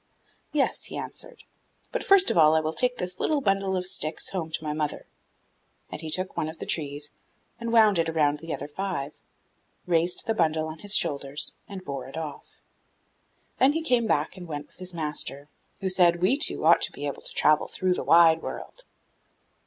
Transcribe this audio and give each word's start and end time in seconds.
'Yes,' 0.51 0.85
he 0.85 0.97
answered; 0.97 1.43
'but 1.91 2.03
first 2.03 2.31
of 2.31 2.35
all 2.39 2.55
I 2.55 2.59
will 2.59 2.73
take 2.73 2.97
this 2.97 3.19
little 3.19 3.39
bundle 3.39 3.75
of 3.77 3.85
sticks 3.85 4.29
home 4.29 4.49
to 4.49 4.63
my 4.63 4.73
mother,' 4.73 5.05
and 5.91 6.01
he 6.01 6.09
took 6.09 6.35
one 6.35 6.49
of 6.49 6.57
the 6.57 6.65
trees 6.65 7.11
and 7.59 7.71
wound 7.71 7.99
it 7.99 8.09
round 8.09 8.39
the 8.39 8.51
other 8.51 8.67
five, 8.67 9.19
raised 9.85 10.25
the 10.25 10.33
bundle 10.33 10.65
on 10.67 10.79
his 10.79 10.95
shoulders 10.95 11.53
and 11.67 11.85
bore 11.85 12.07
it 12.07 12.17
off. 12.17 12.55
Then 13.59 13.73
he 13.73 13.83
came 13.83 14.07
back 14.07 14.35
and 14.35 14.47
went 14.47 14.65
with 14.65 14.77
his 14.77 14.91
master, 14.91 15.49
who 15.81 15.89
said, 15.91 16.19
'We 16.19 16.37
two 16.39 16.65
ought 16.65 16.81
to 16.81 16.91
be 16.91 17.05
able 17.05 17.21
to 17.21 17.33
travel 17.35 17.67
through 17.67 17.93
the 17.93 18.03
wide 18.03 18.41
world! 18.41 18.85